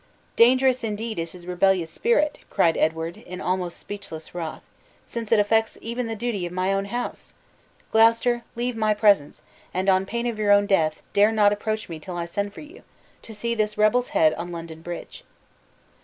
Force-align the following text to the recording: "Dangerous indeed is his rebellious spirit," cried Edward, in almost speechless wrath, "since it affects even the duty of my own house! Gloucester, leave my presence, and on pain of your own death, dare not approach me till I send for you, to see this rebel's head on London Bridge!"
"Dangerous 0.35 0.83
indeed 0.83 1.19
is 1.19 1.33
his 1.33 1.45
rebellious 1.45 1.91
spirit," 1.91 2.39
cried 2.49 2.75
Edward, 2.75 3.17
in 3.17 3.39
almost 3.39 3.77
speechless 3.77 4.33
wrath, 4.33 4.63
"since 5.05 5.31
it 5.31 5.39
affects 5.39 5.77
even 5.79 6.07
the 6.07 6.15
duty 6.15 6.43
of 6.47 6.51
my 6.51 6.73
own 6.73 6.85
house! 6.85 7.35
Gloucester, 7.91 8.41
leave 8.55 8.75
my 8.75 8.95
presence, 8.95 9.43
and 9.75 9.89
on 9.89 10.07
pain 10.07 10.25
of 10.25 10.39
your 10.39 10.49
own 10.51 10.65
death, 10.65 11.03
dare 11.13 11.31
not 11.31 11.53
approach 11.53 11.87
me 11.87 11.99
till 11.99 12.17
I 12.17 12.25
send 12.25 12.51
for 12.51 12.61
you, 12.61 12.81
to 13.21 13.35
see 13.35 13.53
this 13.53 13.77
rebel's 13.77 14.09
head 14.09 14.33
on 14.33 14.51
London 14.51 14.81
Bridge!" 14.81 15.23